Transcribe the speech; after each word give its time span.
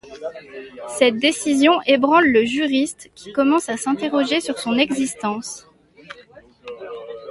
Cette 0.97 1.17
décision 1.17 1.73
ébranle 1.85 2.31
le 2.31 2.43
juriste, 2.43 3.11
qui 3.13 3.31
commence 3.31 3.69
à 3.69 3.77
s'interroger 3.77 4.41
sur 4.41 4.57
son 4.57 4.75
existence. 4.79 5.67